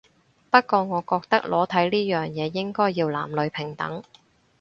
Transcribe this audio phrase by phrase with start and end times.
[0.49, 4.01] 不過我覺得裸體呢樣嘢應該要男女平等